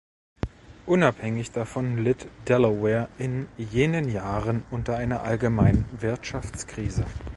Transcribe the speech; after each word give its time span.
Unabhängig 0.87 1.51
davon 1.51 2.03
litt 2.03 2.27
Delaware 2.47 3.07
in 3.19 3.47
jenen 3.57 4.09
Jahren 4.09 4.63
unter 4.71 4.97
einer 4.97 5.21
allgemeinen 5.21 5.85
Wirtschaftskrise. 6.01 7.05